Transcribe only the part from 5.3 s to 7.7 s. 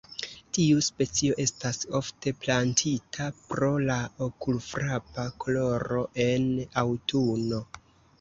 koloro en aŭtuno.